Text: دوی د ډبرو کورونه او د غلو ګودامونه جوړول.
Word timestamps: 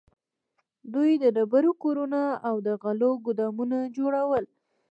دوی 0.93 1.11
د 1.23 1.25
ډبرو 1.35 1.71
کورونه 1.83 2.21
او 2.47 2.55
د 2.67 2.69
غلو 2.81 3.11
ګودامونه 3.25 3.77
جوړول. 3.95 4.43